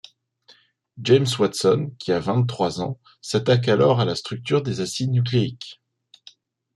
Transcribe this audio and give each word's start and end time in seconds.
James 1.03 1.27
Watson, 1.37 1.91
qui 1.99 2.11
a 2.11 2.17
vingt-trois 2.19 2.81
ans, 2.81 2.99
s'attaque 3.21 3.67
alors 3.67 3.99
à 3.99 4.05
la 4.05 4.15
structure 4.15 4.63
des 4.63 4.81
acides 4.81 5.11
nucléiques. 5.11 5.79